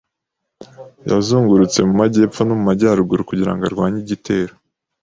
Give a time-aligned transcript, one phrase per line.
[1.09, 4.53] Yazungurutse mu majyepfo no mu majyaruguru kugirango arwanye igitero